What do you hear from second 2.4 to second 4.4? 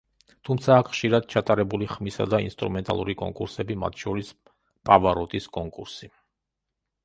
ინსტრუმენტალური კონკურსები, მათ შორის